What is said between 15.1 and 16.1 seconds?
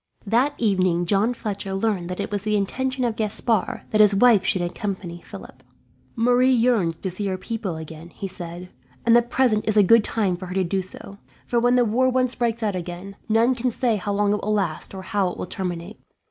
it will terminate.